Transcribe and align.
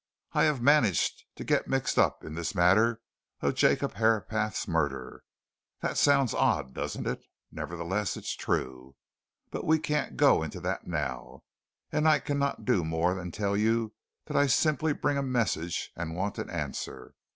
I 0.33 0.45
have 0.45 0.63
managed 0.63 1.25
to 1.35 1.43
get 1.43 1.67
mixed 1.67 1.99
up 1.99 2.23
in 2.23 2.33
this 2.33 2.55
matter 2.55 3.01
of 3.41 3.53
Jacob 3.53 3.93
Herapath's 3.93 4.67
murder! 4.67 5.23
That 5.81 5.95
sounds 5.95 6.33
odd, 6.33 6.73
doesn't 6.73 7.05
it? 7.05 7.21
nevertheless, 7.51 8.17
it's 8.17 8.35
true. 8.35 8.95
But 9.51 9.63
we 9.63 9.77
can't 9.77 10.17
go 10.17 10.41
into 10.41 10.59
that 10.61 10.87
now. 10.87 11.43
And 11.91 12.07
I 12.07 12.17
cannot 12.17 12.65
do 12.65 12.83
more 12.83 13.13
than 13.13 13.29
tell 13.31 13.55
you 13.55 13.93
that 14.25 14.35
I 14.35 14.47
simply 14.47 14.91
bring 14.93 15.19
a 15.19 15.21
message 15.21 15.91
and 15.95 16.15
want 16.15 16.39
an 16.39 16.49
answer. 16.49 17.13